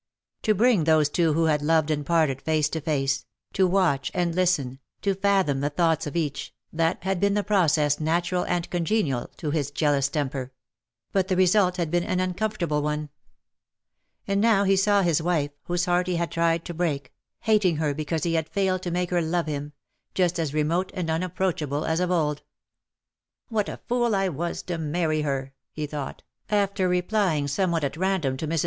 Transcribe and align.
To 0.41 0.55
bring 0.55 0.85
those 0.85 1.09
two 1.09 1.33
who 1.33 1.45
had 1.45 1.61
loved 1.61 1.91
and 1.91 2.03
parted 2.03 2.41
face 2.41 2.67
to 2.69 2.81
face, 2.81 3.27
to 3.53 3.67
watch 3.67 4.09
and 4.15 4.33
listen, 4.33 4.79
to 5.03 5.13
fathom 5.13 5.59
the 5.59 5.69
thoughts 5.69 6.07
of 6.07 6.15
each— 6.15 6.55
that 6.73 7.03
had 7.03 7.19
been 7.19 7.35
the 7.35 7.43
process 7.43 7.99
natural 7.99 8.43
and 8.45 8.67
congenial 8.71 9.27
to 9.37 9.51
his 9.51 9.69
jealous 9.69 10.09
temper; 10.09 10.53
but 11.11 11.27
the 11.27 11.35
result 11.35 11.77
had 11.77 11.91
been 11.91 12.01
an 12.03 12.19
uncomfortable 12.19 12.81
one. 12.81 13.09
And 14.27 14.41
now 14.41 14.63
he 14.63 14.75
saw 14.75 15.03
his 15.03 15.21
wife, 15.21 15.51
whose 15.65 15.85
heart 15.85 16.07
he 16.07 16.15
had 16.15 16.31
tried 16.31 16.65
to 16.65 16.73
break— 16.73 17.13
hating 17.41 17.75
her 17.75 17.93
because 17.93 18.23
he 18.23 18.33
had 18.33 18.49
failed 18.49 18.81
to 18.81 18.89
^^ 18.91 18.91
I 18.93 19.01
WILL 19.01 19.01
HAVE 19.01 19.07
NO 19.07 19.17
MERCY 19.17 19.17
ON 19.17 19.21
HIM/^ 19.21 19.21
119 19.21 19.21
make 19.21 19.25
her 19.27 19.31
love 19.37 19.45
him— 19.45 19.73
^just 20.15 20.39
as 20.39 20.53
remote 20.55 20.91
and 20.95 21.09
unapproach 21.11 21.61
able 21.61 21.85
as 21.85 21.99
of 21.99 22.09
old." 22.09 22.41
What 23.49 23.69
a 23.69 23.79
fool 23.87 24.15
I 24.15 24.29
was 24.29 24.63
to 24.63 24.79
marry 24.79 25.21
her/^ 25.21 25.51
he 25.71 25.85
thought, 25.85 26.23
after 26.49 26.89
replying 26.89 27.47
somewhat 27.47 27.83
at 27.83 27.95
random 27.95 28.35
to 28.37 28.47
Mrs. 28.47 28.49
St. 28.49 28.59